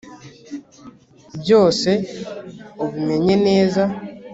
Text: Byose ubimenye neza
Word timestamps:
Byose 1.41 1.91
ubimenye 2.83 3.35
neza 3.47 3.81